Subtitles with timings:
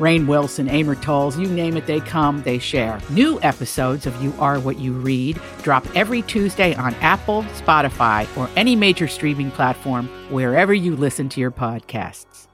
[0.00, 2.98] Rainn Wilson, Amor Towles, you name it, they come, they share.
[3.10, 8.48] New episodes of You Are What You Read drop every Tuesday on Apple, Spotify, or
[8.56, 12.46] any major streaming platform wherever you listen to your podcasts.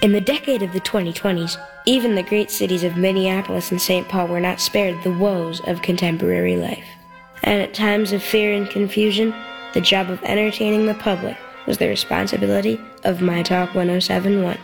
[0.00, 4.08] In the decade of the 2020s, even the great cities of Minneapolis and St.
[4.08, 6.88] Paul were not spared the woes of contemporary life.
[7.42, 9.34] And at times of fear and confusion,
[9.74, 14.58] the job of entertaining the public was the responsibility of My Talk 1071,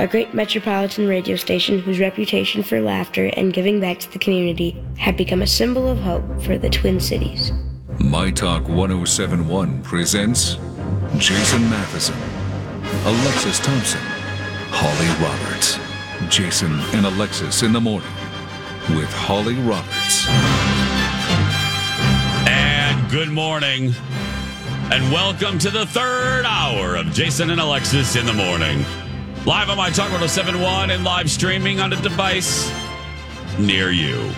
[0.00, 4.74] a great metropolitan radio station whose reputation for laughter and giving back to the community
[4.96, 7.52] had become a symbol of hope for the Twin Cities.
[7.98, 10.56] My Talk 1071 presents
[11.18, 12.16] Jason Matheson,
[13.04, 14.00] Alexis Thompson,
[14.70, 15.78] Holly Roberts.
[16.30, 18.08] Jason and Alexis in the morning
[18.90, 20.26] with Holly Roberts.
[22.48, 23.92] And good morning.
[24.92, 28.82] And welcome to the third hour of Jason and Alexis in the morning.
[29.46, 32.70] Live on my Talk 1071 and live streaming on a device
[33.58, 34.30] near you.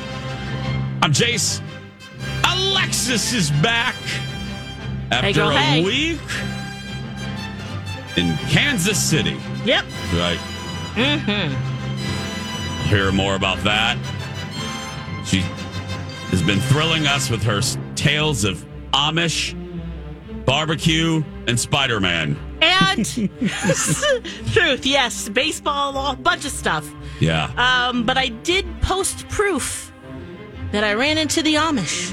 [1.03, 1.61] I'm Jace.
[2.45, 3.97] Alexis is back
[5.11, 5.85] after Joe, a hey.
[5.85, 6.21] week
[8.17, 9.37] in Kansas City.
[9.65, 9.85] Yep.
[10.15, 10.39] Right.
[10.95, 12.89] Mm-hmm.
[12.89, 13.97] Hear more about that.
[15.27, 15.41] She
[16.31, 17.61] has been thrilling us with her
[17.97, 19.57] tales of Amish,
[20.45, 22.37] barbecue, and Spider Man.
[22.63, 23.05] And
[24.53, 26.89] truth, yes, baseball, a bunch of stuff.
[27.21, 27.51] Yeah.
[27.57, 29.93] Um, but I did post proof
[30.73, 32.11] that I ran into the Amish.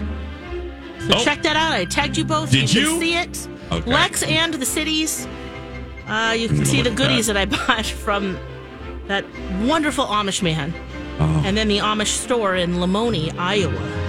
[1.08, 1.24] So Oh.
[1.24, 1.72] check that out.
[1.72, 2.52] I tagged you both.
[2.52, 2.82] Did you?
[2.82, 2.88] you?
[2.90, 3.48] Can see it.
[3.72, 3.90] Okay.
[3.92, 5.28] Lex and the cities.
[6.08, 7.34] Uh, you can see the goodies that.
[7.34, 7.54] that.
[7.54, 8.38] I bought from
[9.08, 9.24] that
[9.64, 10.74] wonderful Amish man.
[11.20, 11.44] Oh.
[11.46, 14.09] And then the Amish store in Lamoni, Iowa.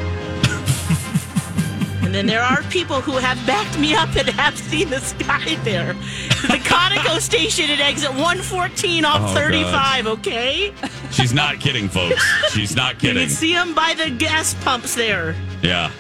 [2.17, 5.93] And there are people who have backed me up and have seen the guy there.
[5.95, 9.35] The Conoco station at exit 114 off Oh, God.
[9.35, 10.75] 35, okay?
[11.11, 12.23] She's not kidding, folks.
[12.51, 13.17] She's not kidding.
[13.23, 15.35] You can see him by the gas pumps there.
[15.63, 15.91] Yeah.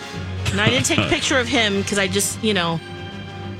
[0.46, 2.80] And I didn't take a picture of him because I just, you know,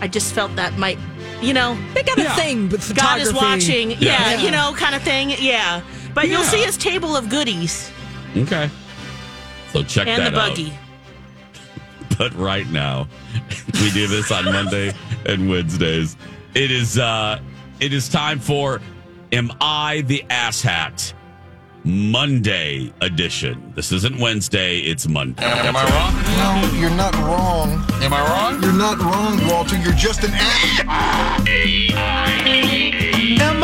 [0.00, 0.98] I just felt that might,
[1.42, 3.90] you know, They got a thing with God is watching.
[3.92, 3.98] Yeah,
[4.32, 4.40] Yeah.
[4.42, 5.30] you know, kind of thing.
[5.38, 5.82] Yeah.
[6.14, 7.90] But you'll see his table of goodies
[8.36, 8.68] Okay.
[9.72, 10.26] So check that out.
[10.26, 10.72] and that the out.
[12.20, 12.34] Buggy.
[12.34, 13.08] But right now,
[13.74, 14.92] we do this on Monday
[15.26, 16.16] and Wednesdays.
[16.54, 17.40] It is uh
[17.80, 18.80] it is time for
[19.32, 21.14] Am I the Asshat?
[21.82, 23.72] Monday edition.
[23.74, 25.42] This isn't Wednesday, it's Monday.
[25.42, 26.14] Am I wrong?
[26.36, 27.82] No, you're not wrong.
[28.02, 28.62] Am I wrong?
[28.62, 29.78] You're not wrong, Walter.
[29.78, 30.80] You're just an ass.
[30.80, 30.90] Am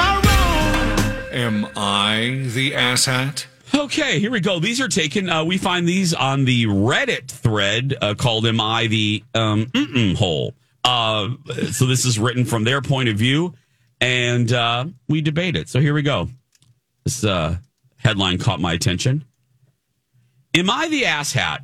[0.00, 1.30] I wrong?
[1.30, 3.44] Am I the asshat?
[3.76, 4.58] Okay, here we go.
[4.58, 5.28] These are taken.
[5.28, 9.70] Uh, we find these on the Reddit thread uh, called "Am I the um,
[10.16, 11.34] hole?" Uh,
[11.72, 13.52] so this is written from their point of view,
[14.00, 15.68] and uh, we debate it.
[15.68, 16.30] So here we go.
[17.04, 17.56] This uh,
[17.98, 19.26] headline caught my attention.
[20.54, 21.58] Am I the asshat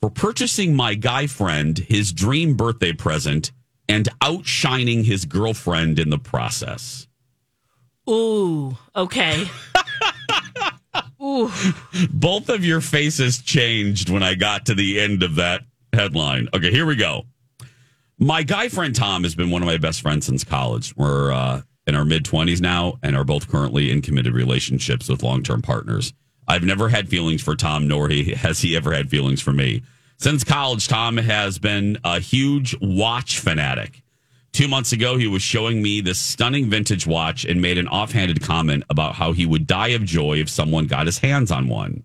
[0.00, 3.52] for purchasing my guy friend his dream birthday present
[3.90, 7.06] and outshining his girlfriend in the process?
[8.08, 9.44] Ooh, okay.
[12.10, 15.62] Both of your faces changed when I got to the end of that
[15.92, 16.48] headline.
[16.54, 17.24] Okay, here we go.
[18.18, 20.94] My guy friend Tom has been one of my best friends since college.
[20.96, 25.22] We're uh, in our mid 20s now and are both currently in committed relationships with
[25.22, 26.12] long term partners.
[26.46, 29.82] I've never had feelings for Tom, nor he, has he ever had feelings for me.
[30.16, 34.02] Since college, Tom has been a huge watch fanatic.
[34.58, 38.42] Two months ago, he was showing me this stunning vintage watch and made an offhanded
[38.42, 42.02] comment about how he would die of joy if someone got his hands on one.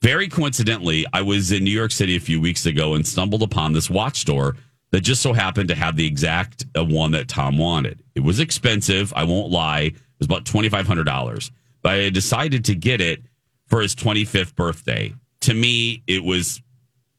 [0.00, 3.72] Very coincidentally, I was in New York City a few weeks ago and stumbled upon
[3.72, 4.54] this watch store
[4.92, 8.00] that just so happened to have the exact uh, one that Tom wanted.
[8.14, 9.80] It was expensive, I won't lie.
[9.80, 11.50] It was about $2,500.
[11.82, 13.24] But I decided to get it
[13.66, 15.14] for his 25th birthday.
[15.40, 16.62] To me, it was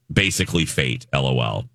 [0.10, 1.66] basically fate, lol.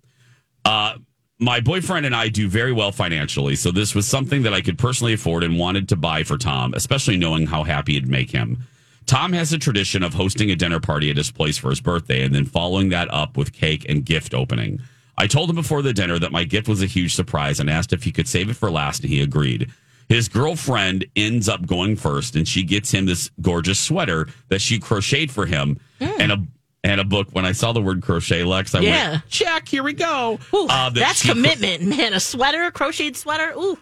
[0.65, 0.95] Uh,
[1.39, 4.77] my boyfriend and I do very well financially, so this was something that I could
[4.77, 8.65] personally afford and wanted to buy for Tom, especially knowing how happy it'd make him.
[9.05, 12.23] Tom has a tradition of hosting a dinner party at his place for his birthday
[12.23, 14.81] and then following that up with cake and gift opening.
[15.17, 17.93] I told him before the dinner that my gift was a huge surprise and asked
[17.93, 19.71] if he could save it for last, and he agreed.
[20.09, 24.79] His girlfriend ends up going first, and she gets him this gorgeous sweater that she
[24.79, 26.09] crocheted for him hmm.
[26.19, 26.43] and a
[26.83, 27.27] and a book.
[27.31, 29.11] When I saw the word crochet, Lex, I Yeah.
[29.11, 30.39] went, check, here we go.
[30.53, 32.13] Ooh, Uh, that that's commitment, man.
[32.13, 33.53] A sweater, a crocheted sweater.
[33.57, 33.77] Ooh.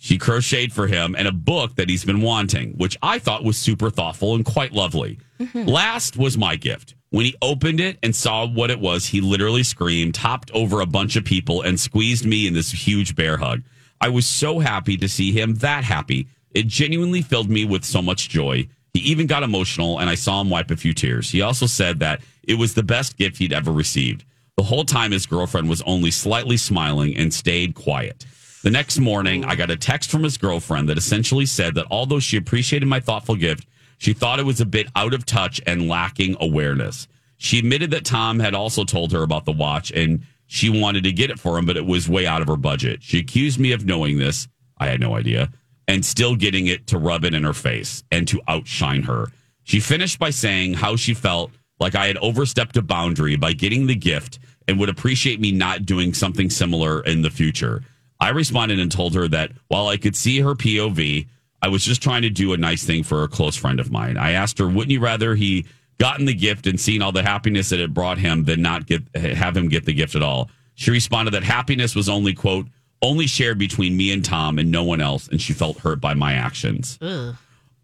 [0.00, 3.56] She crocheted for him and a book that he's been wanting, which I thought was
[3.58, 5.18] super thoughtful and quite lovely.
[5.54, 6.94] Last was my gift.
[7.10, 10.86] When he opened it and saw what it was, he literally screamed, hopped over a
[10.86, 13.62] bunch of people, and squeezed me in this huge bear hug.
[14.00, 16.28] I was so happy to see him that happy.
[16.52, 18.68] It genuinely filled me with so much joy.
[18.98, 21.30] He even got emotional, and I saw him wipe a few tears.
[21.30, 24.24] He also said that it was the best gift he'd ever received.
[24.56, 28.26] The whole time, his girlfriend was only slightly smiling and stayed quiet.
[28.64, 32.18] The next morning, I got a text from his girlfriend that essentially said that although
[32.18, 33.68] she appreciated my thoughtful gift,
[33.98, 37.06] she thought it was a bit out of touch and lacking awareness.
[37.36, 41.12] She admitted that Tom had also told her about the watch and she wanted to
[41.12, 43.00] get it for him, but it was way out of her budget.
[43.00, 44.48] She accused me of knowing this.
[44.76, 45.52] I had no idea.
[45.88, 49.28] And still getting it to rub it in her face and to outshine her.
[49.64, 51.50] She finished by saying how she felt
[51.80, 55.86] like I had overstepped a boundary by getting the gift and would appreciate me not
[55.86, 57.82] doing something similar in the future.
[58.20, 61.26] I responded and told her that while I could see her POV,
[61.62, 64.16] I was just trying to do a nice thing for a close friend of mine.
[64.16, 65.66] I asked her, wouldn't you rather he
[65.98, 69.02] gotten the gift and seen all the happiness that it brought him than not get
[69.16, 70.50] have him get the gift at all?
[70.74, 72.66] She responded that happiness was only quote
[73.02, 76.14] only shared between me and Tom and no one else, and she felt hurt by
[76.14, 76.98] my actions.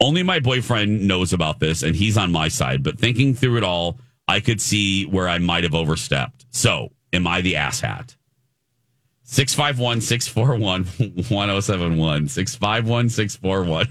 [0.01, 2.83] Only my boyfriend knows about this, and he's on my side.
[2.83, 6.47] But thinking through it all, I could see where I might have overstepped.
[6.51, 8.17] So, am I the asshat?
[9.25, 10.85] 651 641
[11.29, 12.29] 1071.
[12.29, 13.87] 651 641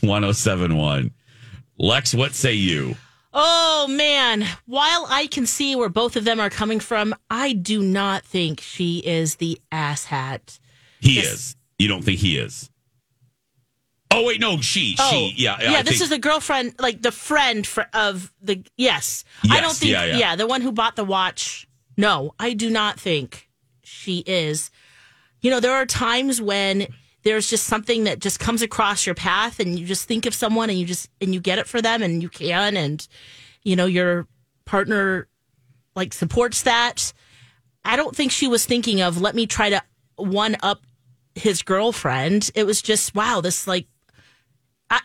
[0.00, 1.10] 1071.
[1.78, 2.96] Lex, what say you?
[3.32, 7.82] Oh man, while I can see where both of them are coming from, I do
[7.82, 10.58] not think she is the asshat.
[11.00, 11.26] He Yes.
[11.32, 11.56] is.
[11.78, 12.70] You don't think he is?
[14.10, 14.96] Oh, wait, no, she.
[14.98, 15.34] Oh, she.
[15.36, 15.58] Yeah.
[15.60, 15.70] yeah.
[15.78, 18.64] I this think- is the girlfriend, like the friend for, of the.
[18.76, 19.92] Yes, I Yes, don't think.
[19.92, 20.36] yeah, yeah.
[20.36, 21.66] the one who bought the watch.
[21.96, 23.48] No, I do not think
[23.84, 24.70] she is.
[25.40, 26.86] You know, there are times when
[27.22, 30.70] there's just something that just comes across your path, and you just think of someone,
[30.70, 33.06] and you just and you get it for them, and you can, and
[33.62, 34.26] you know your
[34.64, 35.28] partner
[35.94, 37.12] like supports that.
[37.84, 39.82] I don't think she was thinking of let me try to
[40.16, 40.80] one up
[41.38, 42.50] his girlfriend.
[42.54, 43.86] It was just wow, this like
[44.90, 45.00] I,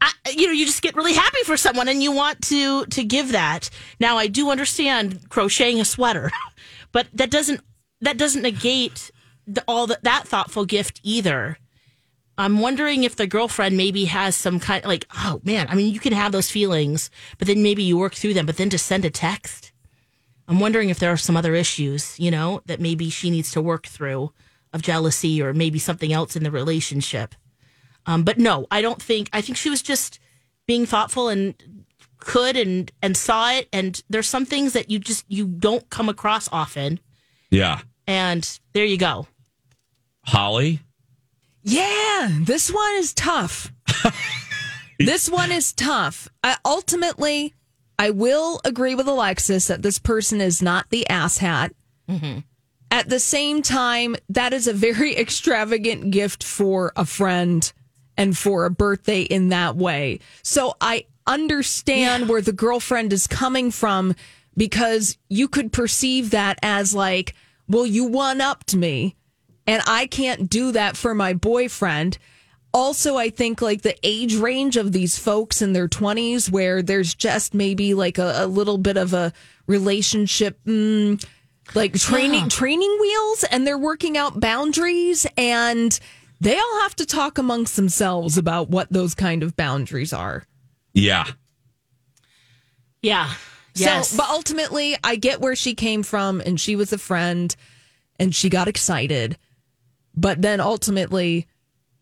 [0.00, 3.04] I, you know, you just get really happy for someone and you want to to
[3.04, 3.70] give that.
[3.98, 6.30] Now, I do understand crocheting a sweater,
[6.92, 7.60] but that doesn't
[8.00, 9.10] that doesn't negate
[9.46, 11.58] the, all that that thoughtful gift either.
[12.38, 16.00] I'm wondering if the girlfriend maybe has some kind like, oh man, I mean, you
[16.00, 19.04] can have those feelings, but then maybe you work through them, but then to send
[19.04, 19.72] a text.
[20.48, 23.60] I'm wondering if there are some other issues, you know, that maybe she needs to
[23.62, 24.32] work through
[24.72, 27.34] of jealousy or maybe something else in the relationship.
[28.06, 29.28] Um, but no, I don't think.
[29.32, 30.18] I think she was just
[30.66, 31.54] being thoughtful and
[32.18, 33.68] could and and saw it.
[33.72, 37.00] And there's some things that you just you don't come across often.
[37.50, 37.80] Yeah.
[38.06, 39.26] And there you go.
[40.24, 40.80] Holly?
[41.62, 43.72] Yeah, this one is tough.
[44.98, 46.28] this one is tough.
[46.42, 47.54] I, ultimately,
[47.98, 51.72] I will agree with Alexis that this person is not the asshat.
[52.90, 57.70] At the same time, that is a very extravagant gift for a friend
[58.16, 60.20] and for a birthday in that way.
[60.42, 64.14] So I understand where the girlfriend is coming from
[64.56, 67.34] because you could perceive that as like,
[67.68, 69.16] well, you one upped me
[69.66, 72.18] and I can't do that for my boyfriend.
[72.74, 77.14] Also, I think like the age range of these folks in their 20s, where there's
[77.14, 79.32] just maybe like a, a little bit of a
[79.66, 81.24] relationship, mm,
[81.74, 85.98] like training training wheels, and they're working out boundaries, and
[86.40, 90.44] they all have to talk amongst themselves about what those kind of boundaries are.
[90.92, 91.26] Yeah.
[93.02, 93.32] Yeah.
[93.74, 94.10] Yes.
[94.10, 97.54] So, but ultimately, I get where she came from, and she was a friend,
[98.18, 99.38] and she got excited.
[100.14, 101.46] But then ultimately,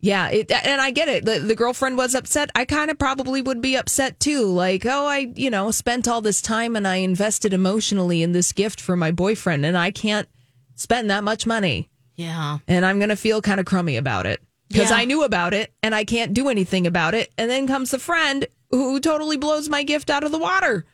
[0.01, 1.25] yeah, it, and I get it.
[1.25, 2.49] The, the girlfriend was upset.
[2.55, 4.45] I kind of probably would be upset too.
[4.45, 8.51] Like, oh, I, you know, spent all this time and I invested emotionally in this
[8.53, 10.27] gift for my boyfriend, and I can't
[10.75, 11.89] spend that much money.
[12.15, 12.59] yeah.
[12.67, 14.39] And I'm going to feel kind of crummy about it
[14.69, 14.97] because Yeah.
[14.97, 17.31] I knew about it and I can't do anything about it.
[17.37, 20.85] And then comes the friend who totally blows my gift out of the water.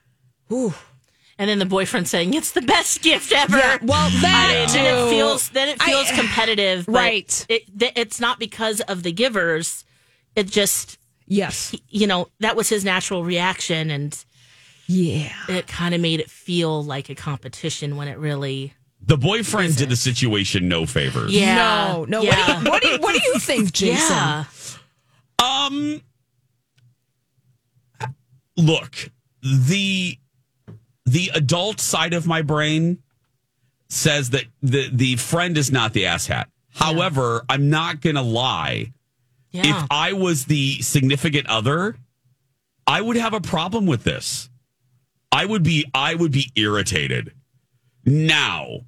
[0.51, 0.73] Ooh.
[1.37, 3.57] And then the boyfriend saying it's the best gift ever.
[3.57, 7.45] Yeah, well, that I mean, then it feels then it I- feels competitive, but Right.
[7.49, 9.83] It, it's not because of the givers.
[10.35, 11.75] It just Yes.
[11.89, 14.15] you know that was his natural reaction, and
[14.87, 15.31] Yeah.
[15.49, 18.73] it kind of made it feel like a competition when it really.
[19.07, 21.31] The boyfriend did the situation no favors.
[21.31, 21.55] Yeah.
[21.93, 22.21] No, no.
[22.21, 22.63] Yeah.
[22.63, 24.15] What, do you, what, do you, what do you think, Jason?
[24.15, 24.45] Yeah.
[25.39, 26.01] Um,
[28.57, 29.09] look,
[29.41, 30.17] the
[31.05, 32.99] the adult side of my brain
[33.89, 36.45] says that the the friend is not the asshat.
[36.73, 38.91] However, I'm not gonna lie.
[39.51, 39.63] Yeah.
[39.81, 41.95] If I was the significant other,
[42.85, 44.49] I would have a problem with this.
[45.31, 47.31] I would be I would be irritated.
[48.03, 48.81] Now,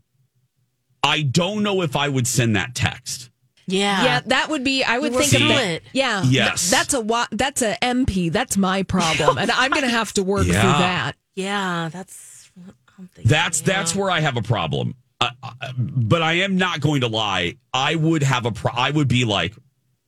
[1.04, 3.30] I don't know if I would send that text.
[3.68, 4.04] yeah.
[4.04, 4.84] Yeah, that would be.
[4.84, 5.68] I would think work of that.
[5.72, 5.84] it.
[5.94, 6.70] Yeah, Yes.
[6.70, 8.32] th- that's a wa- that's a MP.
[8.32, 10.62] That's my problem, and I'm going to have to work Yeah.
[10.62, 11.16] through that.
[11.38, 11.90] Yeah.
[11.92, 12.52] That's.
[12.56, 13.10] what I'm.
[13.24, 14.96] That's that's where I have a problem.
[15.22, 17.58] Uh, uh, but I am not going to lie.
[17.74, 19.54] I would have a pro- I would be like,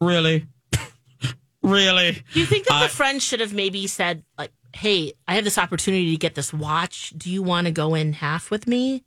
[0.02, 0.46] really,
[1.64, 2.24] really.
[2.34, 5.44] Do you think that I- the friend should have maybe said like, "Hey, I have
[5.44, 7.12] this opportunity to get this watch.
[7.18, 9.04] Do you want to go in half with me?"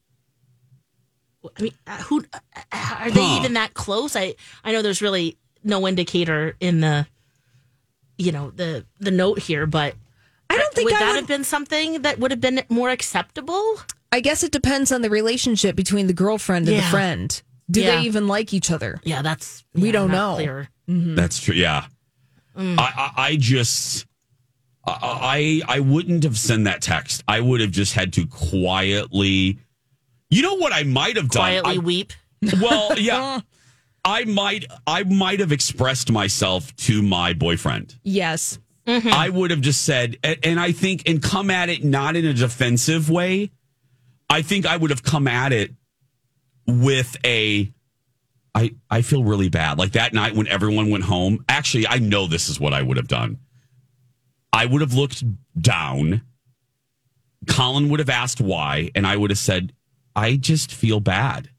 [1.57, 2.39] I mean, uh, who uh,
[2.73, 3.39] are they Huh.
[3.41, 4.15] even that close?
[4.17, 7.07] I I know there's really no indicator in the,
[8.19, 9.95] you know, the the note here, but
[10.53, 12.91] I don't think would I that would- have been something that would have been more
[12.91, 13.81] acceptable?
[14.11, 17.43] I guess it depends on the relationship between the girlfriend and the friend.
[17.71, 17.97] Do Yeah.
[17.97, 19.01] they even like each other?
[19.05, 20.35] Yeah, that's We yeah, don't not know.
[20.37, 20.69] Clear.
[20.87, 21.55] That's true.
[21.55, 21.87] Yeah.
[22.57, 22.79] Mm.
[22.79, 22.83] I,
[23.17, 24.05] I I just
[24.87, 27.23] I I I wouldn't have sent that text.
[27.27, 29.59] I would have just had to quietly.
[30.29, 31.43] You know what I might have done?
[31.63, 32.13] Quietly I- weep.
[32.61, 33.41] Well, yeah.
[34.05, 37.95] I might I might have expressed myself to my boyfriend.
[38.03, 38.59] Yes.
[38.87, 39.09] Mm-hmm.
[39.09, 42.35] I would have just said, and I think, and come at it not in a
[42.35, 43.51] defensive way.
[44.29, 45.73] I think I would have come at it
[46.67, 47.73] with a,
[48.55, 49.79] I, I feel really bad.
[49.79, 52.97] Like that night when everyone went home, actually, I know this is what I would
[52.97, 53.39] have done.
[54.53, 55.23] I would have looked
[55.61, 56.23] down.
[57.49, 59.73] Colin would have asked why, and I would have said,
[60.15, 61.51] I just feel bad.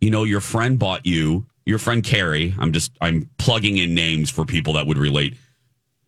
[0.00, 2.54] You know, your friend bought you, your friend Carrie.
[2.58, 5.36] I'm just, I'm plugging in names for people that would relate.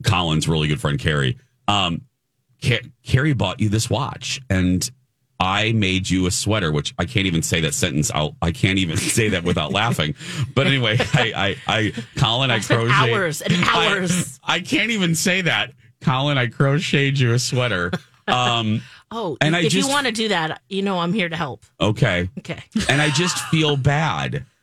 [0.04, 1.38] Colin's really good friend Carrie.
[1.68, 2.02] Um,
[2.62, 4.88] Ca- Carrie bought you this watch, and
[5.40, 6.70] I made you a sweater.
[6.72, 8.10] Which I can't even say that sentence.
[8.14, 10.14] I'll, I can't even say that without laughing.
[10.54, 14.38] But anyway, I, I, I Colin, I crocheted hours and hours.
[14.44, 15.72] I, I can't even say that.
[16.00, 17.90] Colin, I crocheted you a sweater.
[18.28, 18.82] Um,
[19.16, 21.36] Oh, And I if just- you want to do that, you know I'm here to
[21.36, 21.64] help.
[21.80, 22.60] okay, Okay.
[22.88, 24.44] and I just feel bad.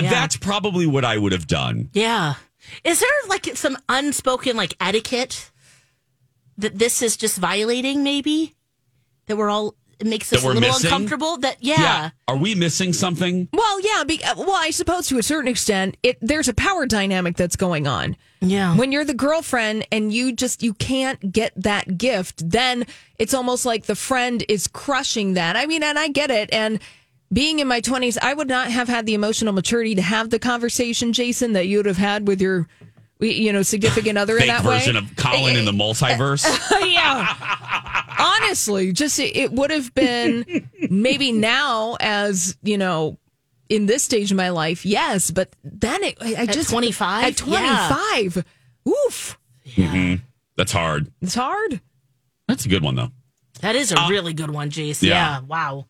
[0.00, 0.08] Yeah.
[0.08, 1.90] That's probably what I would have done.
[1.92, 2.34] Yeah.
[2.84, 5.50] Is there like some unspoken like etiquette
[6.58, 8.54] that this is just violating maybe?
[9.26, 10.86] That we're all it makes us a little missing?
[10.86, 11.36] uncomfortable?
[11.38, 11.80] That yeah.
[11.80, 12.10] yeah.
[12.26, 13.48] Are we missing something?
[13.52, 14.02] Well, yeah.
[14.02, 17.86] Be, well, I suppose to a certain extent, it there's a power dynamic that's going
[17.86, 18.16] on.
[18.40, 18.76] Yeah.
[18.76, 22.84] When you're the girlfriend and you just you can't get that gift, then
[23.18, 25.56] it's almost like the friend is crushing that.
[25.56, 26.52] I mean, and I get it.
[26.52, 26.80] And
[27.32, 30.38] being in my 20s, I would not have had the emotional maturity to have the
[30.38, 32.68] conversation, Jason, that you would have had with your
[33.20, 35.00] you know significant other in Fake that version way.
[35.00, 36.44] of Colin in the multiverse.
[36.92, 37.34] yeah.
[38.18, 43.18] Honestly, just it, it would have been maybe now as, you know,
[43.68, 47.24] in this stage of my life, yes, but then it, I I At just 25?
[47.24, 48.44] At 25.
[48.88, 49.38] Oof.
[50.56, 51.10] That's hard.
[51.22, 51.80] It's hard.
[52.48, 53.10] That's a good one though.
[53.60, 55.02] That is a Uh, really good one, Jace.
[55.02, 55.10] yeah.
[55.10, 55.40] Yeah.
[55.40, 55.86] Wow.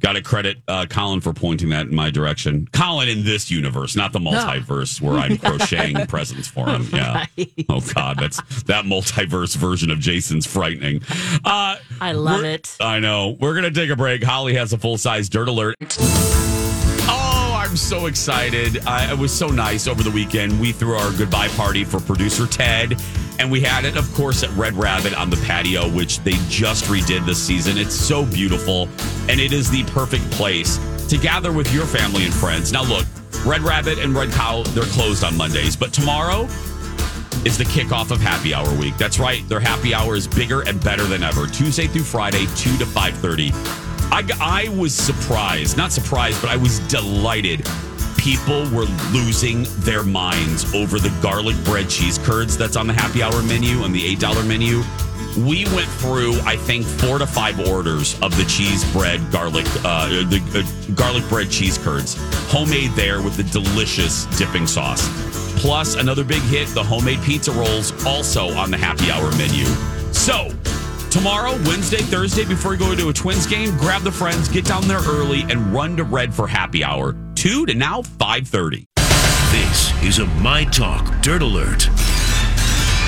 [0.00, 2.68] Got to credit uh, Colin for pointing that in my direction.
[2.72, 6.86] Colin in this universe, not the multiverse where I'm crocheting presents for him.
[6.92, 7.26] Yeah.
[7.68, 11.02] Oh God, that's that multiverse version of Jason's frightening.
[11.44, 12.76] Uh, I love it.
[12.80, 13.36] I know.
[13.40, 14.22] We're gonna take a break.
[14.22, 15.76] Holly has a full size dirt alert.
[17.66, 18.86] I'm so excited.
[18.86, 20.60] I, it was so nice over the weekend.
[20.60, 22.94] We threw our goodbye party for producer Ted,
[23.40, 26.84] and we had it, of course, at Red Rabbit on the patio, which they just
[26.84, 27.76] redid this season.
[27.76, 28.88] It's so beautiful,
[29.28, 32.70] and it is the perfect place to gather with your family and friends.
[32.70, 33.04] Now, look,
[33.44, 36.44] Red Rabbit and Red Cow, they're closed on Mondays, but tomorrow
[37.44, 38.96] is the kickoff of happy hour week.
[38.96, 39.46] That's right.
[39.48, 41.48] Their happy hour is bigger and better than ever.
[41.48, 43.85] Tuesday through Friday, 2 to 5.30.
[44.10, 47.66] I, I was surprised, not surprised, but I was delighted.
[48.16, 53.22] People were losing their minds over the garlic bread cheese curds that's on the happy
[53.22, 54.82] hour menu and the $8 menu.
[55.36, 60.08] We went through, I think, four to five orders of the cheese bread garlic, uh,
[60.08, 62.16] the uh, garlic bread cheese curds,
[62.50, 65.06] homemade there with the delicious dipping sauce.
[65.60, 69.64] Plus, another big hit, the homemade pizza rolls, also on the happy hour menu.
[70.12, 70.48] So,
[71.16, 74.86] Tomorrow, Wednesday, Thursday, before you go to a Twins game, grab the friends, get down
[74.86, 77.16] there early, and run to Red for happy hour.
[77.34, 78.86] Two to now five thirty.
[79.50, 81.88] This is a My Talk Dirt Alert.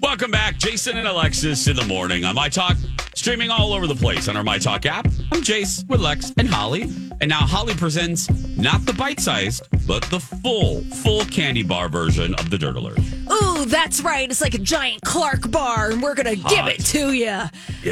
[0.00, 2.76] Welcome back, Jason and Alexis in the morning on My Talk,
[3.14, 5.06] streaming all over the place on our My Talk app.
[5.32, 6.82] I'm Jace with Lex and Holly.
[7.20, 12.34] And now Holly presents not the bite sized, but the full, full candy bar version
[12.34, 13.00] of the Dirt Alert.
[13.30, 14.30] Ooh, that's right.
[14.30, 17.42] It's like a giant Clark bar, and we're going to give it to you.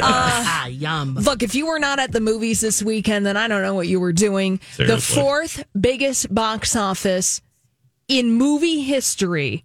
[0.02, 1.14] ah, yum.
[1.14, 3.88] Look, if you were not at the movies this weekend, then I don't know what
[3.88, 4.60] you were doing.
[4.76, 7.40] The fourth biggest box office
[8.08, 9.64] in movie history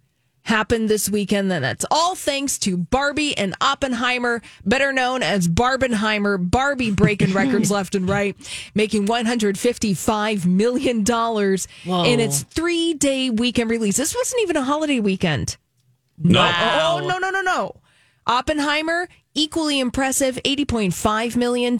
[0.50, 1.50] happened this weekend.
[1.50, 6.38] And that's all thanks to Barbie and Oppenheimer, better known as Barbenheimer.
[6.50, 8.36] Barbie breaking records left and right,
[8.74, 12.04] making $155 million Whoa.
[12.04, 13.96] in its three day weekend release.
[13.96, 15.56] This wasn't even a holiday weekend.
[16.18, 16.40] No.
[16.40, 17.00] Wow.
[17.00, 17.76] Oh, no, no, no, no.
[18.26, 21.76] Oppenheimer, equally impressive, $80.5 million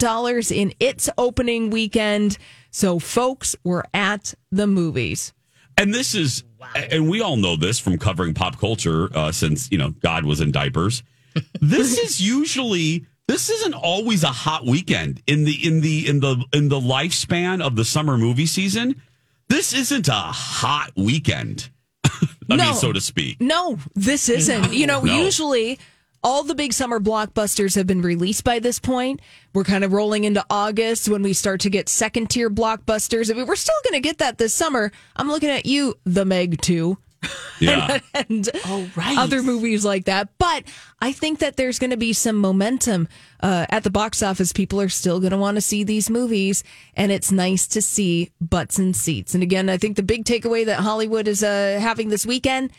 [0.51, 2.37] in its opening weekend.
[2.71, 5.33] So folks were at the movies.
[5.77, 6.43] And this is,
[6.75, 10.41] and we all know this from covering pop culture uh, since, you know, God was
[10.41, 11.03] in diapers.
[11.61, 13.05] this is usually.
[13.27, 17.61] This isn't always a hot weekend in the in the in the in the lifespan
[17.65, 19.01] of the summer movie season.
[19.47, 21.69] This isn't a hot weekend.
[22.03, 22.09] I
[22.49, 22.55] No.
[22.57, 23.39] mean, so to speak.
[23.39, 24.73] No, this isn't.
[24.73, 25.23] You know, No.
[25.23, 25.79] usually
[26.23, 29.19] all the big summer blockbusters have been released by this point.
[29.53, 33.31] We're kind of rolling into August when we start to get second tier blockbusters.
[33.31, 34.91] I mean, we're still going to get that this summer.
[35.15, 36.97] I'm looking at you, The Meg 2.
[37.59, 37.99] Yeah.
[38.15, 39.15] and Oh, right.
[39.19, 40.29] other movies like that.
[40.39, 40.63] But
[40.99, 43.07] I think that there's going to be some momentum
[43.41, 44.51] uh, at the box office.
[44.51, 46.63] People are still going to want to see these movies,
[46.95, 49.35] and it's nice to see butts and seats.
[49.35, 52.71] And again, I think the big takeaway that Hollywood is uh, having this weekend,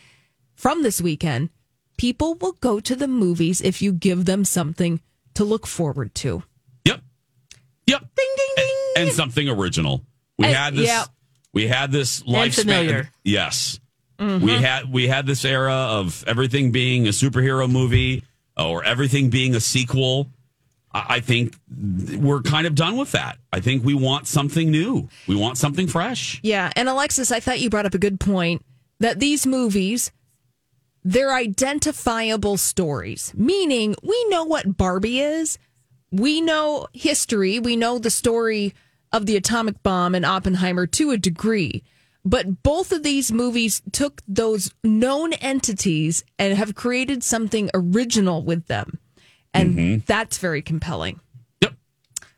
[0.57, 1.50] from this weekend,
[2.03, 5.01] people will go to the movies if you give them something
[5.35, 6.43] to look forward to.
[6.85, 7.01] Yep.
[7.87, 8.01] Yep.
[8.17, 8.67] Ding, ding, ding.
[8.97, 10.03] And something original.
[10.37, 10.88] We And- had this.
[10.88, 11.05] yeah.
[11.55, 12.55] We had this lifespan.
[12.62, 13.11] familiar.
[13.23, 13.79] Yes.
[14.19, 14.45] Mm-hmm.
[14.45, 18.25] We had we had this era of everything being a superhero movie
[18.57, 20.29] or everything being a sequel.
[20.93, 21.55] I I think
[22.19, 23.38] we're kind of done with that.
[23.53, 25.09] I think we want something new.
[25.29, 26.41] We want something fresh.
[26.43, 28.65] Yeah, and Alexis, I thought you brought up a good point
[28.99, 30.11] that these movies
[31.05, 35.59] they're identifiable stories, meaning we know what Barbie is.
[36.11, 38.75] We know history, we know the story
[39.12, 41.83] of the atomic bomb and Oppenheimer to a degree.
[42.25, 48.67] But both of these movies took those known entities and have created something original with
[48.67, 48.99] them.
[49.53, 50.05] And mm-hmm.
[50.07, 51.21] that's very compelling.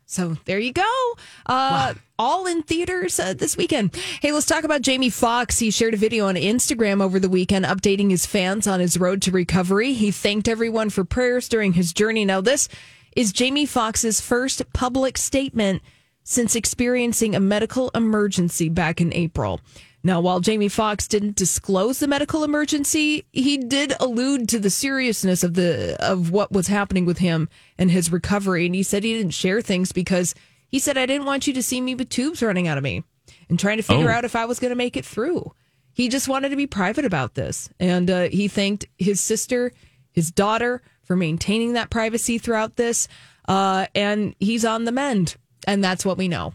[0.05, 1.13] So there you go.
[1.45, 3.95] Uh, All in theaters uh, this weekend.
[4.21, 5.59] Hey, let's talk about Jamie Foxx.
[5.59, 9.21] He shared a video on Instagram over the weekend updating his fans on his road
[9.23, 9.93] to recovery.
[9.93, 12.23] He thanked everyone for prayers during his journey.
[12.23, 12.69] Now, this
[13.15, 15.81] is Jamie Foxx's first public statement
[16.23, 19.59] since experiencing a medical emergency back in April.
[20.05, 25.43] Now, while Jamie Foxx didn't disclose the medical emergency, he did allude to the seriousness
[25.43, 28.67] of the of what was happening with him and his recovery.
[28.67, 30.35] And he said he didn't share things because
[30.69, 33.03] he said I didn't want you to see me with tubes running out of me
[33.49, 34.13] and trying to figure Oh.
[34.13, 35.51] out if I was going to make it through.
[35.91, 39.71] He just wanted to be private about this, and uh, he thanked his sister,
[40.11, 43.07] his daughter, for maintaining that privacy throughout this.
[43.47, 46.53] Uh, and he's on the mend, and that's what we know.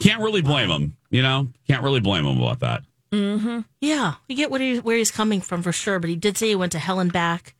[0.00, 0.96] Can't really blame him.
[1.16, 2.82] You know, can't really blame him about that.
[3.80, 5.98] Yeah, we get what he, where he's coming from for sure.
[5.98, 7.54] But he did say he went to hell and back,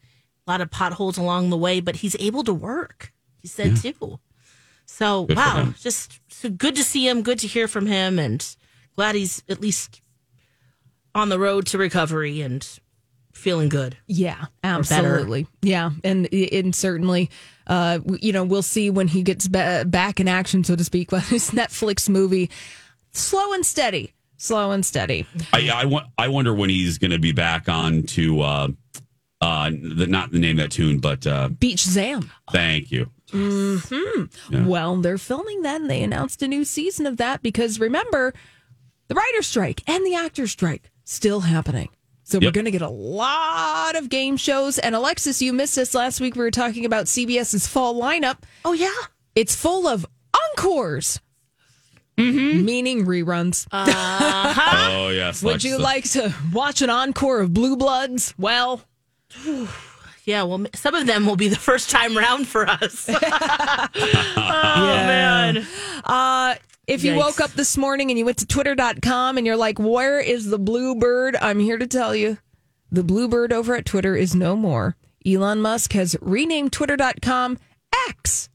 [0.47, 3.15] a lot of potholes along the way, but he's able to work.
[3.39, 4.19] He said too.
[4.85, 8.47] So Good wow, just so good to see him, good to hear from him, and
[8.95, 10.03] glad he's at least
[11.15, 12.69] on the road to recovery and
[13.33, 13.97] feeling good.
[14.07, 15.47] Yeah, absolutely.
[15.63, 17.31] Yeah, and and certainly,
[17.67, 21.09] uh, you know, we'll see when he gets ba- back in action, so to speak.
[21.17, 22.51] But his Netflix movie,
[23.17, 25.27] slow and steady, slow and steady.
[25.53, 28.69] I, I, wa- I wonder when he's going to be back on to uh,
[29.41, 32.31] uh, the, not the name of that tune, but uh, Beat Shazam.
[32.53, 33.11] thank you.
[33.33, 34.25] Hmm.
[34.69, 38.33] Well, they're filming that, and they announced a new season of that because remember,
[39.09, 41.89] the writer strike and the actor strike still happening.
[42.23, 44.79] So we're going to get a lot of game shows.
[44.81, 46.35] And Alexis, you missed us last week.
[46.35, 48.39] We were talking about CBS's fall lineup.
[48.65, 48.91] Oh yeah.
[49.37, 50.05] It's full of
[50.51, 51.21] encores,
[52.17, 53.67] meaning reruns.
[53.73, 55.43] Oh yes.
[55.43, 58.35] Would you Lex, like to watch an encore of Blue Bloods?
[58.39, 58.83] Well,
[60.25, 63.09] Yeah, well, some of them will be the first time round for us.
[63.13, 63.89] oh
[64.37, 65.65] man.
[66.05, 66.57] Uh,
[66.89, 67.17] if you Yikes.
[67.17, 70.59] woke up this morning and you went to twitter.com and you're like, where is the
[70.59, 71.37] blue bird?
[71.41, 72.39] I'm here to tell you
[72.91, 74.97] the blue bird over at Twitter is no more.
[75.25, 77.59] Elon Musk has renamed twitter.com
[78.09, 78.49] X.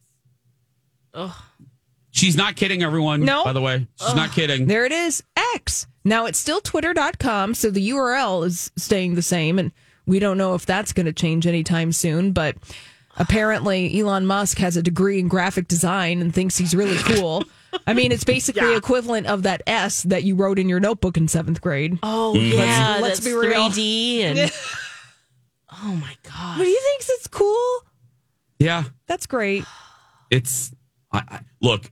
[2.12, 3.24] She's not kidding, everyone.
[3.24, 3.44] No.
[3.44, 4.68] By the way, she's not kidding.
[4.68, 5.24] There it is,
[5.56, 5.88] X.
[6.04, 9.58] Now it's still twitter.com, so the URL is staying the same.
[9.60, 9.72] And
[10.06, 12.58] we don't know if that's going to change anytime soon, but
[13.18, 17.44] apparently Elon Musk has a degree in graphic design and thinks he's really cool.
[17.88, 18.78] I mean, it's basically Yeah.
[18.78, 21.98] equivalent of that S that you wrote in your notebook in seventh grade.
[22.04, 22.58] Oh mm-hmm.
[22.58, 22.98] yeah.
[23.02, 23.70] let's that's be real.
[23.70, 24.40] 3D and
[25.72, 26.58] oh my god.
[26.58, 27.84] What But he thinks it's cool.
[28.60, 28.84] Yeah.
[29.08, 29.64] That's great.
[30.30, 30.74] it's
[31.14, 31.90] I, I, look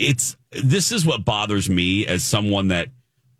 [0.00, 2.88] it's this is what bothers me as someone that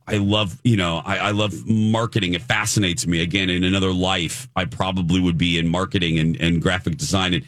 [0.06, 2.34] i love you know I, I love marketing.
[2.34, 3.22] It fascinates me.
[3.22, 7.34] Again in another life i probably would be in marketing and, and graphic design.
[7.34, 7.44] And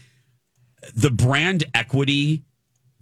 [0.94, 2.44] the brand equity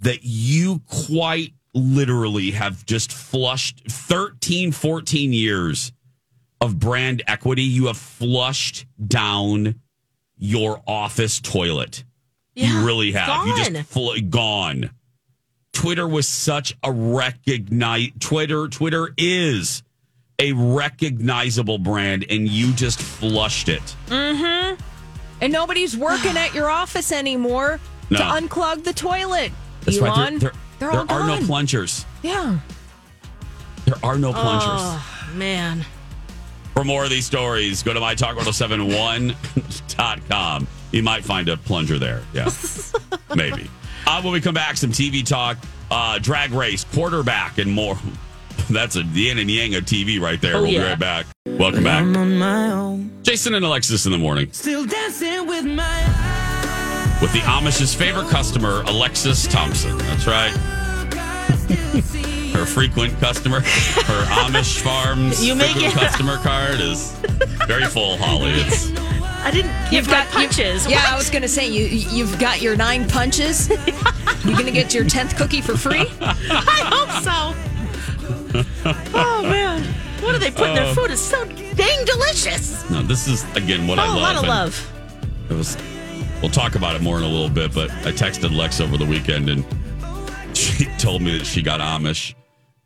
[0.00, 5.92] that you quite literally have just flushed 13 14 years
[6.60, 9.80] of brand equity you have flushed down
[10.40, 12.04] your office toilet.
[12.54, 13.46] Yeah, you really have.
[13.46, 14.90] You just fl- gone.
[15.72, 18.08] Twitter was such a recognize.
[18.18, 18.66] Twitter.
[18.68, 19.82] Twitter is
[20.38, 23.82] a recognizable brand, and you just flushed it.
[24.06, 24.80] Mm-hmm.
[25.42, 27.80] And nobody's working at your office anymore
[28.10, 28.18] No.
[28.18, 29.52] to unclog the toilet.
[29.82, 30.40] That's Elon, right.
[30.40, 31.46] There, there, they're there all are no gone.
[31.46, 32.04] plungers.
[32.22, 32.58] Yeah.
[33.86, 34.68] There are no plungers.
[34.68, 35.84] Oh man.
[36.74, 40.66] For more of these stories, go to mytalk1071.com.
[40.92, 42.22] You might find a plunger there.
[42.32, 42.48] Yeah,
[43.34, 43.68] maybe.
[44.06, 45.56] Uh, when we come back, some TV talk,
[45.90, 47.96] uh, drag race, quarterback, and more.
[48.70, 50.56] That's a yin and yang of TV right there.
[50.56, 51.26] Oh, we'll be right back.
[51.46, 52.04] Welcome back.
[53.22, 54.52] Jason and Alexis in the morning.
[54.52, 59.96] Still dancing with my With the Amish's favorite customer, Alexis Thompson.
[59.98, 60.52] That's right.
[62.52, 67.12] Her frequent customer, her Amish Farms You make frequent it- customer card is
[67.66, 68.50] very full, Holly.
[68.52, 68.90] It's
[69.42, 70.86] I didn't give my punches.
[70.86, 73.68] Yeah, I was going to say you you've got your nine punches.
[74.44, 76.06] You're going to get your tenth cookie for free?
[76.20, 77.54] I hope so.
[79.14, 79.82] oh man.
[80.22, 81.10] What do they put in their uh, food?
[81.10, 82.88] It's so dang delicious.
[82.90, 84.20] no, this is again what Oh, I a love.
[84.22, 84.92] lot of love.
[85.50, 85.76] It was.
[86.42, 89.04] We'll talk about it more in a little bit, but I texted Lex over the
[89.04, 89.64] weekend and
[90.56, 92.34] she told me that she got Amish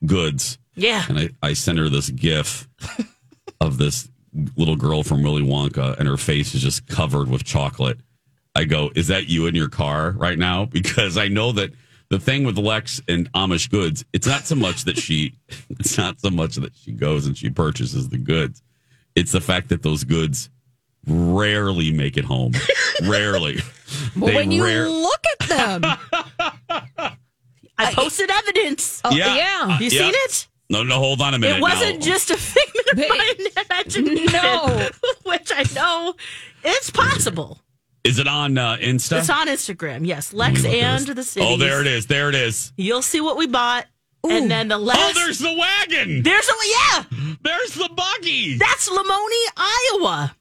[0.07, 0.59] goods.
[0.75, 1.05] Yeah.
[1.09, 2.69] And I, I sent her this gif
[3.61, 4.09] of this
[4.57, 7.99] little girl from Willy Wonka, and her face is just covered with chocolate.
[8.57, 10.65] I go, Is that you in your car right now?
[10.71, 11.73] Because I know that
[12.11, 15.35] the thing with Lex and Amish goods, it's not so much that she
[15.71, 18.63] it's not so much that she goes and she purchases the goods.
[19.17, 20.51] It's the fact that those goods
[21.07, 22.53] rarely make it home.
[23.05, 23.59] rarely.
[24.17, 25.81] Well, They when you rare- look at them,
[27.79, 29.01] I posted evidence.
[29.05, 29.79] oh, yeah.
[29.79, 30.03] You Yeah.
[30.03, 30.49] seen it?
[30.71, 31.59] No, no, hold on a minute.
[31.59, 32.07] It wasn't now.
[32.07, 33.35] just a figment of my
[33.71, 34.33] imagination.
[34.33, 34.89] No.
[35.31, 36.15] Which I know
[36.63, 37.59] it's possible.
[38.03, 39.19] Is it on uh, Insta?
[39.19, 40.07] It's on Instagram.
[40.07, 40.33] Yes.
[40.33, 41.15] Lex and this.
[41.15, 41.47] the city.
[41.47, 42.07] Oh, there it is.
[42.07, 42.73] There it is.
[42.77, 43.87] You'll see what we bought.
[44.27, 44.99] And then the last.
[44.99, 46.23] Oh, there's the wagon.
[46.23, 47.05] There's a yeah.
[47.43, 48.57] There's the buggy.
[48.57, 50.35] That's Lamoni, Iowa,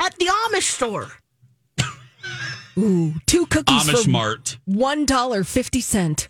[0.00, 1.12] at the Amish store.
[2.78, 4.58] Ooh, two cookies Amish for Mart.
[4.64, 6.28] one dollar fifty cent.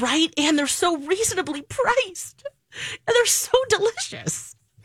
[0.00, 2.37] Right, and they're so reasonably priced,
[3.06, 4.54] and they're so delicious.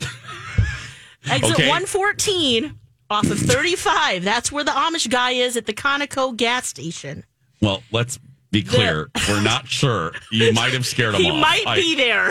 [1.26, 1.68] Exit Okay.
[1.68, 2.78] 114
[3.10, 4.24] off of 35.
[4.24, 7.24] That's where the Amish guy is at the Conoco gas station.
[7.62, 8.18] Well, let's
[8.50, 9.08] be clear.
[9.28, 10.12] We're not sure.
[10.30, 11.40] You might have scared him He off.
[11.40, 12.30] might I- be there.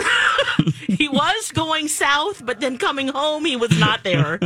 [0.96, 4.38] he was going south, but then coming home, he was not there.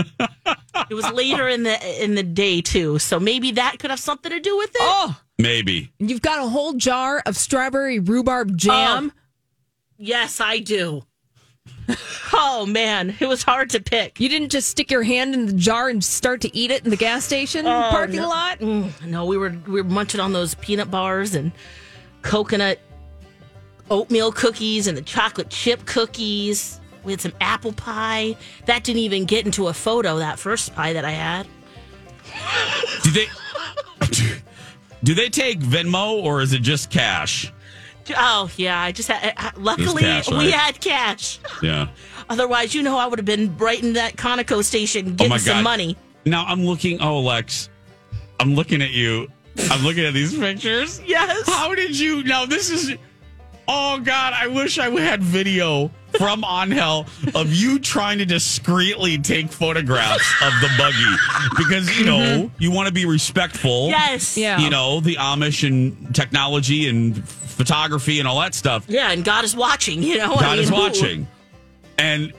[0.91, 4.31] it was later in the in the day too, so maybe that could have something
[4.33, 4.81] to do with it.
[4.81, 5.93] Oh, Maybe.
[5.99, 9.13] you've got a whole jar of strawberry rhubarb jam.
[9.15, 9.21] Oh.
[9.99, 11.03] Yes, I do.
[12.33, 14.20] oh man, it was hard to pick.
[14.20, 16.90] You didn't just stick your hand in the jar and start to eat it in
[16.90, 18.29] the gas station parking no.
[18.29, 18.59] lot.
[18.59, 21.53] Mm, no, we were we were munching on those peanut bars and
[22.22, 22.79] coconut
[23.90, 26.81] oatmeal cookies and the chocolate chip cookies.
[27.05, 28.37] We had some apple pie.
[28.66, 30.18] That didn't even get into a photo.
[30.18, 31.46] That first pie that I had.
[33.03, 33.27] Do they?
[35.05, 37.53] Do they take Venmo or is it just cash?
[38.16, 39.35] Oh yeah, I just had.
[39.37, 40.51] uh, Luckily, cash, we right?
[40.53, 41.38] had cash.
[41.62, 41.88] Yeah.
[42.31, 45.97] Otherwise, you know, I would have been right in that Conoco station getting some money.
[46.27, 47.01] Now I'm looking.
[47.01, 47.68] Oh, Lex,
[48.40, 49.29] I'm looking at you.
[49.71, 51.01] I'm looking at these pictures.
[51.07, 51.49] Yes.
[51.49, 52.23] How did you?
[52.25, 52.92] Now this is.
[53.66, 59.53] Oh God, I wish I had video from Angel of you trying to discreetly take
[59.53, 62.62] photographs of the buggy because you know mm-hmm.
[62.62, 63.88] you want to be respectful.
[63.88, 64.37] Yes.
[64.37, 64.59] Yeah.
[64.59, 68.87] You know the Amish and technology and photography and all that stuff.
[68.88, 70.35] Yeah, and God is watching, you know?
[70.35, 71.29] I God is mean, watching.
[71.99, 72.33] And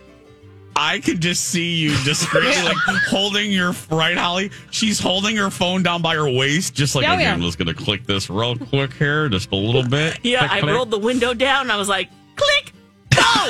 [0.75, 2.77] I could just see you discreetly like
[3.10, 4.49] holding your right, Holly.
[4.71, 7.34] She's holding her phone down by her waist, just like Oh, okay, yeah.
[7.34, 10.19] I'm just gonna click this real quick here, just a little bit.
[10.23, 10.73] Yeah, Click, I click.
[10.73, 12.71] rolled the window down I was like, click,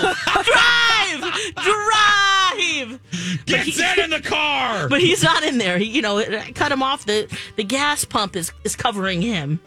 [0.01, 1.21] go, drive,
[1.55, 2.99] drive.
[3.45, 4.87] Get that in the car.
[4.89, 5.77] But he's not in there.
[5.77, 7.05] He, you know, I cut him off.
[7.05, 9.59] The the gas pump is is covering him.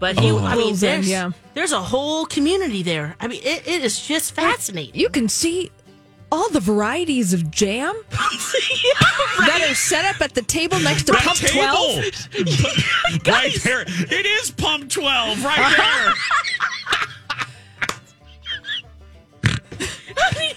[0.00, 0.38] But he, Oh.
[0.38, 1.32] I mean, there's, yeah.
[1.54, 3.16] there's a whole community there.
[3.18, 4.94] I mean, it, it is just fascinating.
[4.94, 5.72] You can see
[6.30, 11.22] all the varieties of jam that are set up at the table next to That
[11.22, 12.02] Pump table.
[12.44, 13.26] 12.
[13.26, 13.82] right there.
[13.88, 16.12] It is pump 12 right there.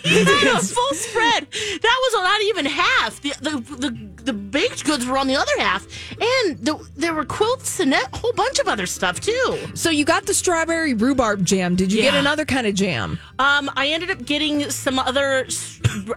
[0.04, 1.48] Full spread.
[1.52, 3.22] That was not even half.
[3.22, 7.26] The, the the the baked goods were on the other half, and the, there were
[7.26, 9.58] quilts and a whole bunch of other stuff too.
[9.74, 11.76] So you got the strawberry rhubarb jam.
[11.76, 13.20] Did you get another kind of jam?
[13.40, 15.48] Um, I ended up getting some other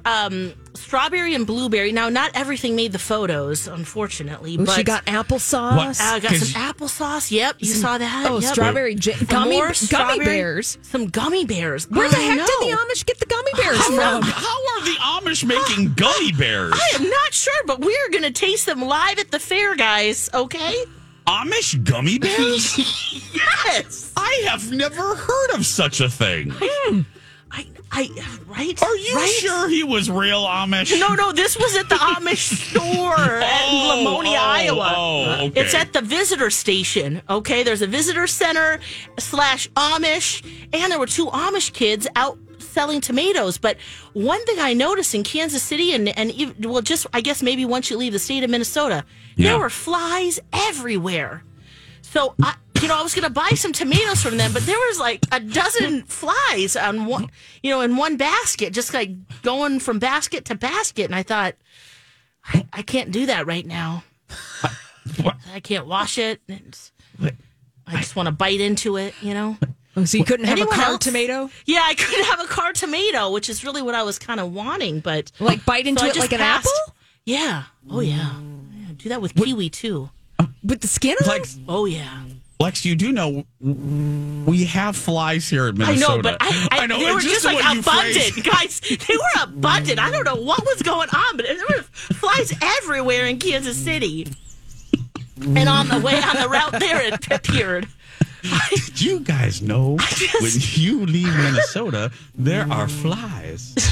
[0.04, 1.92] um, strawberry and blueberry.
[1.92, 4.54] Now, not everything made the photos, unfortunately.
[4.54, 5.76] Ooh, but she got applesauce.
[5.76, 6.00] What?
[6.00, 7.30] I got some applesauce.
[7.30, 8.26] Yep, you saw that.
[8.30, 8.52] Oh, Yep.
[8.52, 9.18] strawberry jam.
[9.26, 10.78] Gummy, gummy bears.
[10.82, 11.88] Some gummy bears.
[11.90, 12.46] Where the heck know.
[12.46, 14.22] did the Amish get the gummy bears How are, from?
[14.22, 16.72] how are the Amish making gummy bears?
[16.74, 20.28] I am not sure, but we're going to taste them live at the fair, guys.
[20.34, 20.84] Okay?
[21.26, 23.20] Amish gummy bears?
[23.66, 24.12] Yes.
[24.16, 26.52] I have never heard of such a thing.
[27.50, 28.08] I, I,
[28.46, 28.80] right?
[28.82, 29.38] Are you right?
[29.40, 30.98] sure he was real Amish?
[30.98, 34.94] No, no, this was at the Amish store at Oh, Lamonia, oh, Iowa.
[34.96, 35.60] oh, okay.
[35.60, 37.22] It's at the visitor station.
[37.28, 38.78] Okay, there's a visitor center
[39.18, 42.38] slash Amish, and there were two Amish kids out
[42.74, 43.56] selling tomatoes.
[43.56, 43.76] But
[44.12, 46.32] one thing I noticed in Kansas City, and and
[46.64, 49.04] well, just I guess maybe once you leave the state of Minnesota,
[49.36, 49.50] Yeah.
[49.50, 51.42] there were flies everywhere.
[52.02, 54.98] So I, you know, I was gonna buy some tomatoes from them, but there was
[55.00, 57.30] like a dozen flies on one,
[57.62, 59.10] you know, in one basket, just like
[59.42, 61.04] going from basket to basket.
[61.06, 61.54] And I thought,
[62.44, 64.04] I, I can't do that right now.
[65.22, 65.36] What?
[65.52, 66.40] I can't wash it.
[66.48, 66.90] It's-
[67.86, 69.58] I just want to bite into it, you know.
[69.96, 70.98] Oh, so you couldn't have Anyone a car else?
[71.04, 71.50] tomato?
[71.66, 74.52] Yeah, I couldn't have a car tomato, which is really what I was kind of
[74.52, 76.66] wanting, but Like bite into So it just like an passed.
[76.66, 76.94] apple?
[77.24, 77.64] Yeah.
[77.90, 78.16] Oh yeah.
[78.16, 78.86] yeah.
[78.96, 80.10] Do that with kiwi too.
[80.38, 81.28] Uh, with the skin on?
[81.28, 82.24] Like, Oh yeah.
[82.60, 86.98] Lex, you do know we have flies here in I know, but I, I, know,
[86.98, 88.80] they were just, the like abundant, guys.
[88.80, 89.98] They were abundant.
[89.98, 94.28] I don't know what was going on, but there were flies everywhere in Kansas City.
[95.40, 97.88] And on the way on the route there, it appeared.
[98.70, 100.52] Did you guys know just- when
[100.84, 103.74] you leave Minnesota, there are flies?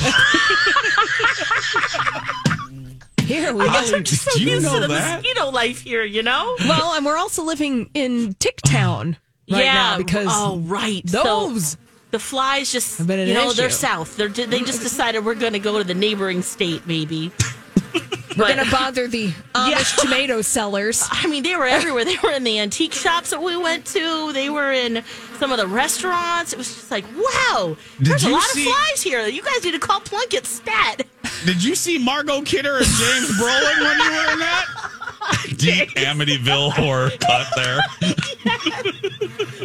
[3.22, 3.96] Here we Holly, go.
[3.96, 5.22] I'm just so did you used know to the that?
[5.22, 6.56] mosquito life here, you know?
[6.60, 9.16] Well, and we're also living in Ticktown
[9.50, 9.72] right yeah.
[9.74, 11.08] now because oh, right.
[11.08, 11.76] So- those.
[12.10, 14.16] the flies just, Have been an you know, they're south.
[14.16, 17.32] They're, they just decided we're going to go to the neighboring state, maybe.
[18.36, 20.02] We're going to bother the Amish Yeah.
[20.02, 21.06] tomato sellers.
[21.10, 22.04] I mean, they were everywhere.
[22.04, 24.32] They were in the antique shops that we went to.
[24.32, 25.02] They were in
[25.38, 26.52] some of the restaurants.
[26.52, 29.26] It was just like, wow, Did there's a lot see- of flies here.
[29.26, 31.02] You guys need to call Plunkett Stat.
[31.44, 34.64] Did you see Margot Kidder and James Brolin when you were in that?
[35.56, 37.78] Deep Amityville horror cut there.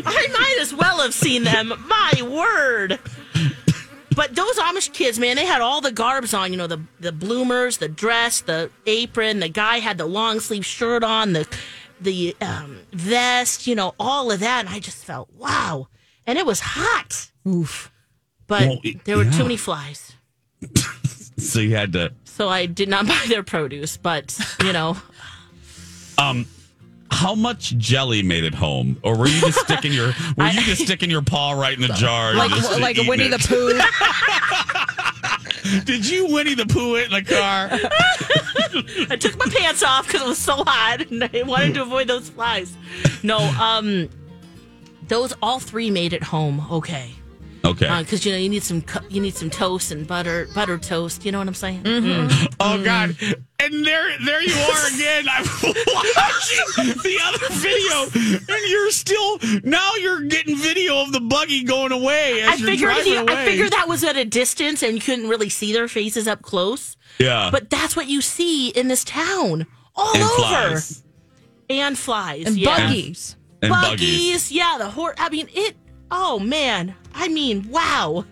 [0.05, 1.73] I might as well have seen them.
[1.87, 2.99] My word.
[4.17, 6.51] But those Amish kids, man, they had all the garbs on.
[6.51, 9.39] You know, the the bloomers, the dress, the apron.
[9.39, 11.47] The guy had the long sleeve shirt on, the
[12.01, 13.67] the um, vest.
[13.67, 14.65] You know, all of that.
[14.65, 15.87] And I just felt wow.
[16.25, 17.91] And it was hot, Oof.
[18.47, 19.31] but Well, it- there were yeah.
[19.31, 20.13] too many flies.
[21.39, 22.13] So you had to.
[22.25, 23.95] So I did not buy their produce.
[23.95, 24.97] But you know,
[26.17, 26.47] Um,
[27.17, 30.83] how much jelly made it home, or were you just sticking your were you just
[30.83, 32.35] sticking your paw right in the jar?
[32.35, 33.31] Like like Winnie it?
[33.31, 33.39] the
[35.63, 35.81] Pooh.
[35.85, 37.69] Did you Winnie the Pooh it in the car?
[39.09, 42.07] I took my pants off because it was so hot and I wanted to avoid
[42.07, 42.77] those flies.
[43.23, 44.09] No, um,
[45.07, 46.65] those all three made it home.
[46.71, 47.16] Okay.
[47.65, 47.87] Okay.
[47.87, 50.77] Uh, because you know you need some co- you need some toast and butter butter
[50.77, 51.25] toast.
[51.25, 51.83] You know what I'm saying?
[51.83, 52.55] Mm.
[52.59, 53.09] Oh God!
[53.11, 53.43] Mm.
[53.59, 55.25] And there, there you are again.
[55.29, 55.43] I'm
[56.05, 59.95] watching the other video, and you're still now.
[59.95, 63.33] You're getting video of the buggy going away as I you're figured driving he, away.
[63.33, 66.41] I figured that was at a distance and you couldn't really see their faces up
[66.41, 66.95] close.
[67.19, 69.65] Yeah, But that's what you see in this town
[69.95, 70.35] all and over.
[70.35, 71.03] flies
[71.69, 72.45] And flies.
[72.45, 72.77] And yeah.
[72.87, 73.35] buggies.
[73.63, 73.99] and buggies.
[73.99, 74.51] buggies.
[74.51, 75.15] Yeah, the horse.
[75.17, 75.75] I mean, it.
[76.11, 76.95] Oh man.
[77.13, 78.25] I mean, wow.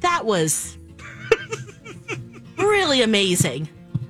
[0.00, 0.78] That was
[2.58, 3.68] really amazing.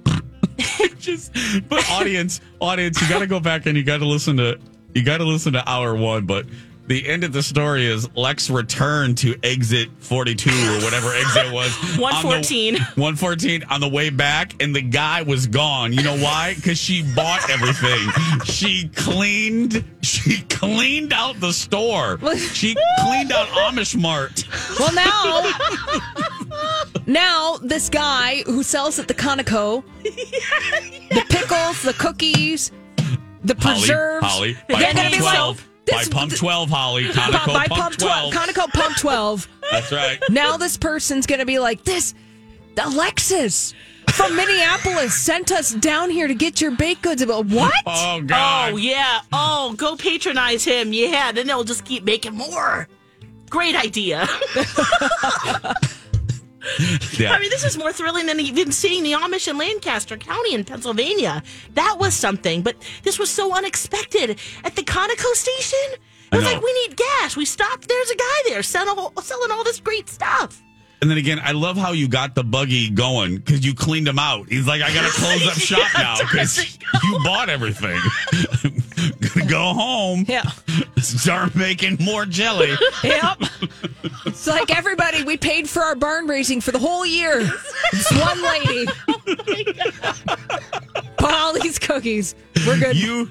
[0.98, 1.32] Just,
[1.68, 4.58] but audience, audience, you got to go back and you got to listen to
[4.94, 6.26] you got to listen to hour one.
[6.26, 6.46] But
[6.90, 11.46] the end of the story is Lex returned to exit forty two or whatever exit
[11.46, 11.70] it was.
[11.98, 12.78] 114.
[12.96, 15.92] One fourteen on the way back, and the guy was gone.
[15.92, 16.54] You know why?
[16.56, 18.10] Because she bought everything.
[18.44, 19.84] she cleaned.
[20.02, 22.18] She cleaned out the store.
[22.36, 24.44] She cleaned out Amish Mart.
[24.80, 25.48] Well, now,
[27.06, 32.72] now this guy who sells at the Conoco, the pickles, the cookies,
[33.44, 35.56] the preserves, Holly, Holly, they're gonna be like.
[35.90, 37.04] By pump twelve, Holly.
[37.04, 38.34] Conoco by pump, pump twelve.
[38.34, 39.48] Conoco pump twelve.
[39.70, 40.18] That's right.
[40.28, 42.14] Now this person's gonna be like this.
[42.82, 43.74] Alexis
[44.12, 47.20] from Minneapolis sent us down here to get your baked goods.
[47.22, 47.74] About what?
[47.86, 48.72] Oh, oh God.
[48.72, 49.20] Oh yeah.
[49.32, 50.92] Oh, go patronize him.
[50.92, 51.32] Yeah.
[51.32, 52.88] Then they'll just keep making more.
[53.50, 54.26] Great idea.
[57.18, 57.32] Yeah.
[57.32, 60.64] I mean, this is more thrilling than even seeing the Amish in Lancaster County in
[60.64, 61.42] Pennsylvania.
[61.74, 64.38] That was something, but this was so unexpected.
[64.64, 65.98] At the Conoco station,
[66.32, 67.36] it was like, we need gas.
[67.36, 67.88] We stopped.
[67.88, 70.62] There's a guy there selling all, selling all this great stuff.
[71.00, 74.18] And then again, I love how you got the buggy going because you cleaned him
[74.18, 74.48] out.
[74.48, 77.98] He's like, I got to close up shop Yeah, now because you bought everything.
[79.34, 80.26] Gonna go home.
[80.28, 80.42] Yeah.
[80.98, 82.74] Start making more jelly.
[83.02, 83.42] Yep.
[84.26, 87.48] It's like everybody, we paid for our barn raising for the whole year.
[87.92, 88.86] It's one lady.
[89.08, 90.36] Oh
[91.20, 92.34] bought all these cookies.
[92.66, 92.96] We're good.
[92.96, 93.28] You,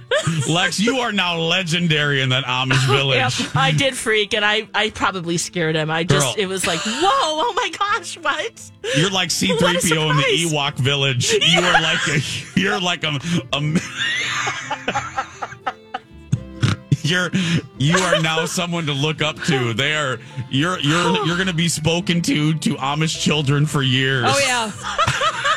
[0.50, 3.18] Lex, you are now legendary in that Amish village.
[3.40, 5.90] Yep, I did freak, and I, I probably scared him.
[5.90, 6.44] I just, Girl.
[6.44, 8.72] it was like, whoa, oh my gosh, what?
[8.96, 10.24] You're like What a C3PO in the.
[10.24, 11.32] Ewok village.
[11.34, 12.20] You are like a,
[12.60, 13.20] you're like a,
[13.54, 13.60] a
[17.02, 17.32] You're
[17.80, 19.74] you are now someone to look up to.
[19.74, 24.26] They are you're you're you're gonna be spoken to to Amish children for years.
[24.28, 24.72] Oh yeah.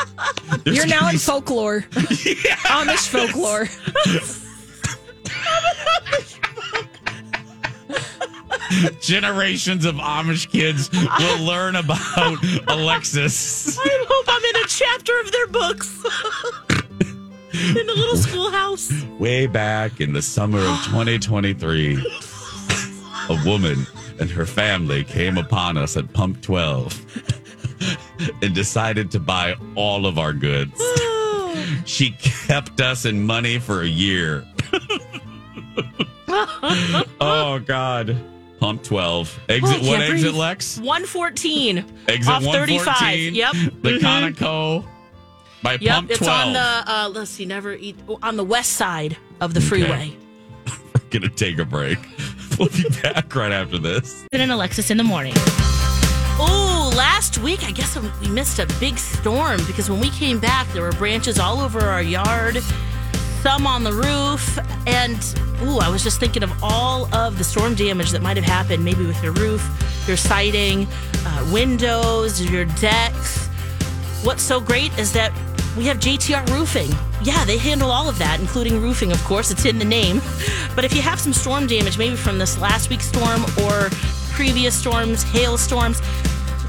[0.64, 1.80] You're now in folklore.
[1.90, 3.68] Amish folklore.
[9.00, 13.78] generations of Amish kids will learn about Alexis.
[13.78, 16.04] I hope I'm in a chapter of their books.
[17.76, 18.90] in the little schoolhouse.
[19.18, 21.94] Way back in the summer of 2023,
[23.28, 23.86] a woman
[24.18, 27.41] and her family came upon us at Pump 12
[28.42, 30.80] and decided to buy all of our goods.
[31.84, 34.44] She kept us in money for a year.
[36.28, 38.16] oh, God.
[38.60, 39.40] Pump 12.
[39.48, 40.34] Exit, Oh, what can't exit.
[40.34, 40.78] Lex?
[40.78, 41.84] 114.
[42.08, 43.18] Exit off 35.
[43.34, 43.52] Yep.
[43.82, 44.00] The Mhm.
[44.00, 44.84] Conoco
[45.62, 49.16] by Yep, Pump it's on the uh, let's see, never eat on the west side
[49.40, 49.68] of the Okay.
[49.68, 50.16] freeway.
[51.10, 51.98] Gonna take a break.
[52.58, 54.26] We'll be back right after this.
[54.30, 55.32] And Alexis in the morning.
[56.38, 60.66] Oh, last week I guess we missed a big storm because when we came back
[60.72, 62.58] there were branches all over our yard,
[63.42, 65.18] some on the roof, and
[65.62, 68.84] ooh, I was just thinking of all of the storm damage that might have happened,
[68.84, 69.62] maybe with your roof,
[70.06, 70.86] your siding,
[71.26, 73.48] uh, windows, your decks.
[74.22, 75.32] What's so great is that
[75.76, 76.90] we have JTR Roofing.
[77.22, 79.50] Yeah, they handle all of that, including roofing, of course.
[79.50, 80.20] It's in the name.
[80.74, 83.88] But if you have some storm damage, maybe from this last week's storm or
[84.30, 86.00] previous storms, hailstorms,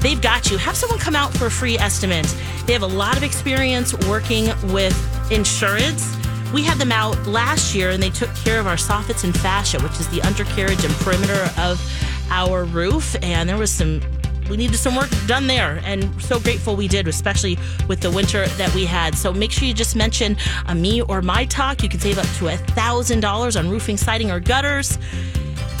[0.04, 0.58] they've got you.
[0.58, 2.26] Have someone come out for a free estimate.
[2.66, 4.94] They have a lot of experience working with
[5.32, 6.14] insurance.
[6.52, 9.80] We had them out last year and they took care of our soffits and fascia,
[9.80, 11.80] which is the undercarriage and perimeter of
[12.28, 13.16] our roof.
[13.22, 14.02] And there was some
[14.50, 17.56] we needed some work done there and so grateful we did especially
[17.88, 20.36] with the winter that we had so make sure you just mention
[20.66, 23.96] uh, me or my talk you can save up to a thousand dollars on roofing
[23.96, 24.98] siding or gutters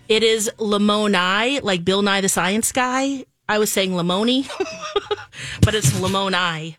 [0.08, 3.26] It is Lamoni, like Bill Nye the Science Guy.
[3.48, 4.48] I was saying Lamoni,
[5.62, 6.78] but it's Lamoni.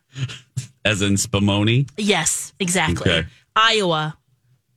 [0.85, 1.89] As in Spumoni?
[1.97, 3.11] Yes, exactly.
[3.11, 3.29] Okay.
[3.55, 4.16] Iowa,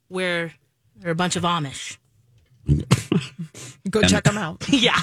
[0.07, 0.53] where
[0.95, 1.97] there are a bunch of Amish.
[3.89, 4.67] Go check them out.
[4.71, 4.99] Yeah,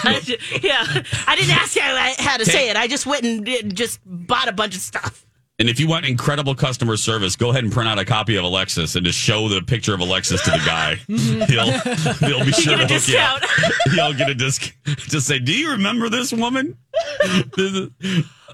[0.63, 1.03] yeah.
[1.27, 2.77] I didn't ask you how to say it.
[2.77, 5.27] I just went and just bought a bunch of stuff.
[5.59, 8.45] And if you want incredible customer service, go ahead and print out a copy of
[8.45, 10.97] Alexis and just show the picture of Alexis to the guy.
[11.09, 11.51] Mm-hmm.
[11.51, 13.41] he'll, he'll be sure to hook you up.
[13.41, 13.45] discount.
[13.95, 14.99] He'll get a discount.
[14.99, 16.77] Just say, "Do you remember this woman?"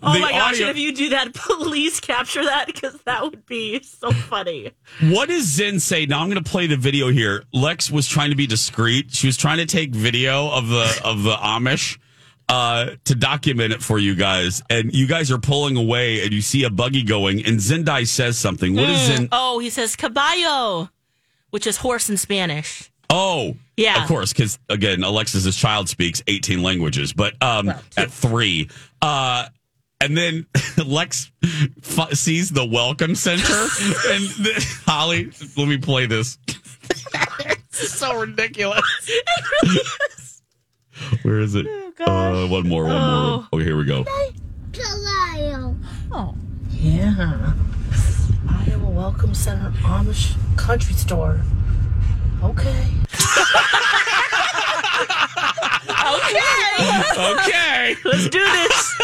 [0.05, 0.61] Oh my gosh!
[0.61, 4.73] And if you do that, please capture that because that would be so funny.
[5.01, 6.07] What does Zen say?
[6.07, 7.45] Now I'm going to play the video here.
[7.53, 9.13] Lex was trying to be discreet.
[9.13, 11.99] She was trying to take video of the of the Amish
[12.53, 16.43] uh, to document it for you guys, and you guys are pulling away, and you
[16.43, 18.75] see a buggy going, and Zendai says something.
[18.75, 19.29] What is Zen?
[19.33, 20.91] Oh, he says caballo,
[21.51, 22.91] which is horse in Spanish.
[23.09, 24.03] Oh, Yeah.
[24.03, 28.69] of course, because again, Alexis's child speaks 18 languages, but um, at three,
[29.01, 29.47] uh,
[30.01, 30.47] and then
[30.85, 36.37] Lex f- sees the welcome center, and the, Holly, let me play this.
[37.71, 38.83] it's so ridiculous.
[41.23, 41.67] Where is it?
[42.01, 43.49] uh, one more, one more.
[43.53, 44.05] Okay, here we go.
[46.15, 46.35] Oh,
[46.71, 47.53] yeah.
[48.49, 51.41] Iowa Welcome Center Amish Country Store.
[52.43, 52.87] Okay.
[56.15, 56.43] okay.
[57.19, 59.01] Okay, Let's do this.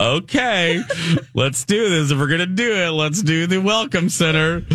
[0.00, 0.82] okay,
[1.34, 2.10] let's do this.
[2.10, 4.64] If we're gonna do it, let's do the welcome center.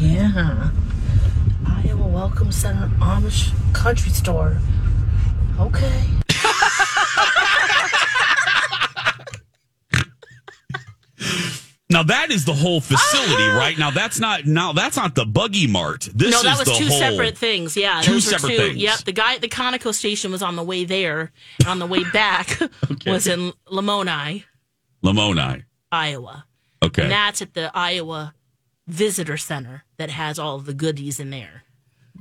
[0.00, 0.70] Yeah.
[2.48, 4.56] Iowa Welcome Center Amish Country Store.
[5.60, 6.04] Okay.
[11.90, 13.56] Now that is the whole facility, ah!
[13.56, 13.78] right?
[13.78, 16.06] Now that's not now that's not the buggy mart.
[16.14, 17.78] This no, that is was the two whole, separate things.
[17.78, 18.62] Yeah, Two those were separate two.
[18.68, 18.76] things.
[18.76, 21.32] Yep, the guy at the Conoco station was on the way there.
[21.66, 22.60] On the way back
[23.06, 24.44] was in Lamoni,
[25.02, 25.64] Lamoni.
[25.90, 26.44] Iowa.
[26.84, 27.04] Okay.
[27.04, 28.34] And that's at the Iowa
[28.86, 31.64] Visitor Center that has all of the goodies in there.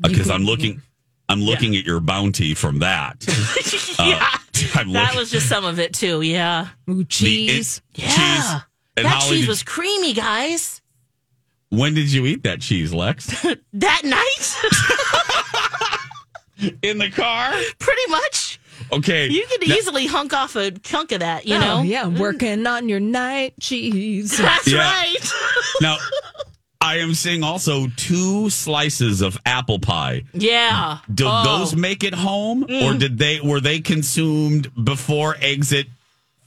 [0.04, 0.82] Uh, because I'm looking
[1.30, 3.26] I'm looking at your bounty from that.
[4.00, 4.28] Uh, yeah.
[4.76, 6.22] I'm that was just some of it too.
[6.22, 6.68] Yeah.
[6.90, 7.82] Ooh, cheese.
[7.96, 8.08] it- Yeah.
[8.10, 8.62] cheese.
[8.96, 10.82] And that Holly, cheese did- was creamy, guys.
[11.70, 13.44] when did you eat that cheese, Lex?
[13.74, 14.56] That night,
[16.82, 17.52] In the car?
[17.80, 18.60] pretty much.
[18.92, 19.28] Okay.
[19.28, 21.82] You could Now- easily hunk off a chunk of that, you Oh, know?
[21.84, 24.38] yeah, working on your night cheese.
[24.38, 24.80] That's Yeah.
[24.80, 25.32] right.
[25.82, 25.98] Now
[26.80, 30.24] I am seeing also two slices of apple pie.
[30.34, 31.00] yeah.
[31.14, 31.44] Did Oh.
[31.60, 35.88] those make it home, or did they were they consumed before exit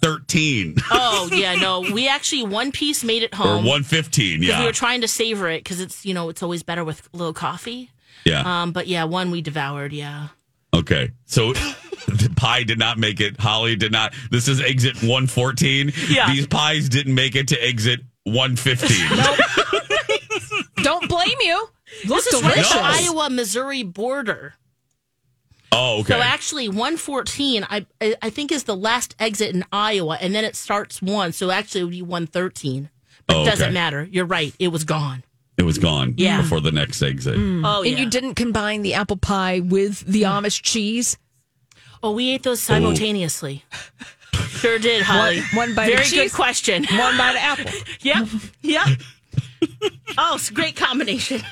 [0.02, 0.76] 13?
[0.90, 1.80] Oh, yeah, no.
[1.80, 3.66] We actually one piece made it home.
[3.66, 4.42] or one fifteen?
[4.42, 7.08] Yeah, we were trying to savor it because it's you know it's always better with
[7.12, 7.90] a little coffee.
[8.24, 8.62] yeah.
[8.62, 9.92] Um, but yeah, one we devoured.
[9.92, 10.28] Yeah.
[10.72, 13.38] Okay, so the pie did not make it.
[13.40, 14.14] Holly did not.
[14.30, 15.92] This is exit one fourteen.
[16.08, 16.32] Yeah.
[16.32, 19.06] these pies didn't make it to exit one fifteen.
[20.90, 21.68] Don't blame you.
[22.08, 24.54] Looks This is right at the Iowa Missouri border.
[25.72, 26.14] Oh, okay.
[26.14, 30.44] So actually, 114, I I I think is the last exit in Iowa, and then
[30.44, 31.32] it starts one.
[31.32, 32.90] So actually, it would be 113.
[33.26, 33.72] But Oh, it doesn't okay.
[33.74, 34.08] matter.
[34.10, 34.52] You're right.
[34.58, 35.22] It was gone.
[35.56, 36.14] it was gone.
[36.16, 36.40] Yeah.
[36.40, 37.36] before the next exit.
[37.36, 37.62] Mm.
[37.64, 40.42] Oh And you didn't combine the apple pie with the mm.
[40.42, 41.18] Amish cheese.
[42.02, 43.64] Oh, we ate those simultaneously.
[43.72, 44.40] Oh.
[44.48, 45.40] Sure did, Holly.
[45.40, 46.84] One- one bite of Very good question.
[46.84, 47.80] One bite of apple.
[48.00, 48.28] Yep.
[48.62, 48.88] Yep.
[50.18, 51.42] oh, it's a great combination.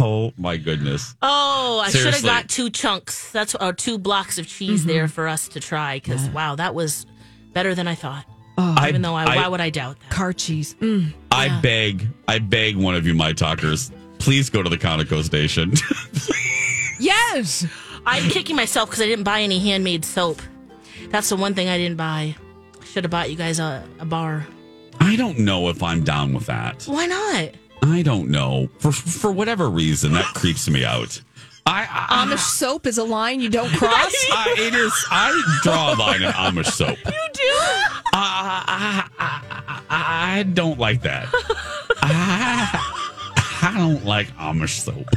[0.00, 1.14] Oh my goodness.
[1.22, 2.28] Oh, I should have Seriously.
[2.28, 3.30] got two chunks.
[3.30, 5.96] That's or two blocks of cheese there for us to try.
[5.98, 7.06] Because wow, that was
[7.52, 8.24] better than I thought.
[8.58, 10.10] I, Even though I, I, why would I doubt that?
[10.10, 10.74] Car cheese.
[10.80, 11.12] Mm.
[11.30, 15.72] I beg, I beg one of you, my talkers, please go to the Conoco station.
[16.98, 17.66] Yes.
[18.06, 20.40] I'm kicking myself because I didn't buy any handmade soap.
[21.10, 22.36] That's the one thing I didn't buy.
[22.84, 24.46] Should have bought you guys a, a bar.
[25.00, 26.84] I don't know if I'm down with that.
[26.84, 27.50] Why not?
[27.82, 28.68] I don't know.
[28.78, 31.20] For for whatever reason, that creeps me out.
[31.66, 33.92] I, I, Amish soap is a line you don't cross.
[34.32, 34.92] I it is.
[35.10, 36.96] I draw a line at Amish soap.
[37.04, 37.42] You do?
[38.12, 41.28] I, I, I, I don't like that.
[42.02, 42.92] I,
[43.62, 45.08] I don't like Amish soap.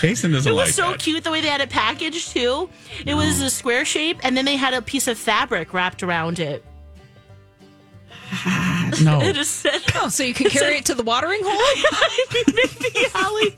[0.00, 1.00] Jason doesn't It was like so that.
[1.00, 2.68] cute the way they had it packaged too.
[3.06, 6.38] It was a square shape, and then they had a piece of fabric wrapped around
[6.40, 6.64] it.
[9.02, 9.20] No.
[9.22, 11.84] It just said, Oh, so you can carry it to the watering hole?
[12.48, 13.56] Maybe Holly.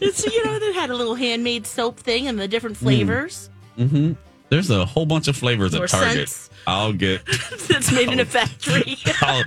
[0.00, 3.48] it's you know they had a little handmade soap thing and the different flavors.
[3.78, 4.12] Mm-hmm.
[4.50, 6.28] There's a whole bunch of flavors More at Target.
[6.28, 6.50] scents.
[6.66, 7.24] I'll get
[7.68, 8.96] That's made in a factory.
[9.22, 9.44] I'll-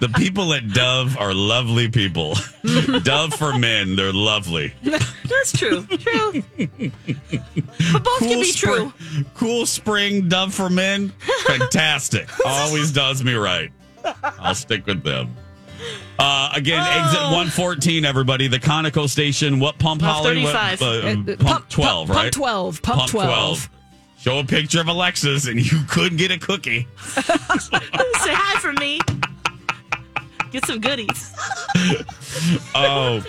[0.00, 2.34] the people at Dove are lovely people.
[3.02, 4.72] Dove for men, they're lovely.
[4.84, 5.84] That's true.
[5.86, 6.42] True.
[7.92, 8.92] But both can be true.
[9.34, 11.12] cool spring Dove for men,
[11.46, 12.28] fantastic.
[12.46, 13.70] Always does me right.
[14.38, 15.34] I'll stick with them.
[16.18, 17.32] Uh, again, exit Oh.
[17.32, 18.46] 114, everybody.
[18.46, 19.58] The Conoco station.
[19.58, 20.42] What pump, Pump Holly?
[20.44, 22.32] What, uh, Uh, pump, 12, pump, right?
[22.32, 22.82] Pump 12.
[22.82, 23.70] Pump, 12.
[24.22, 26.86] Show a picture of Alexis and you could get a cookie.
[27.06, 27.24] Say
[28.32, 29.00] hi from me.
[30.52, 31.32] Get some goodies.
[32.74, 33.20] Oh,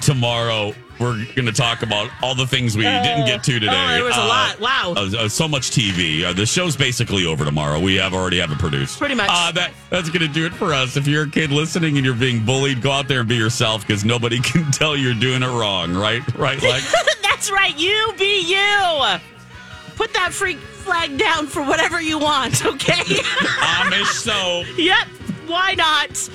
[0.00, 3.66] tomorrow we're going to talk about all the things we didn't get to today.
[3.70, 4.60] Oh, there was a Uh, lot.
[4.60, 4.94] Wow.
[4.96, 6.24] uh, uh, so much TV.
[6.24, 7.78] Uh, the show's basically over tomorrow.
[7.78, 8.98] We have already have it produced.
[8.98, 9.28] Pretty much.
[9.30, 10.96] Uh, that that's going to do it for us.
[10.96, 13.86] If you're a kid listening and you're being bullied, go out there and be yourself
[13.86, 15.92] because nobody can tell you're doing it wrong.
[15.94, 16.22] Right?
[16.36, 16.62] Right?
[16.62, 16.84] Like
[17.22, 17.76] That's right.
[17.76, 19.18] You be you.
[19.96, 22.92] Put that freak flag down for whatever you want, okay?
[23.02, 24.62] Amish so.
[24.76, 25.06] yep.
[25.46, 26.30] Why not?